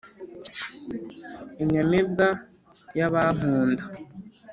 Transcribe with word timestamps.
inyamibwa 1.63 2.27
y'abankunda 2.97 3.83